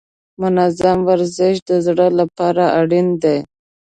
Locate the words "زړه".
1.85-2.07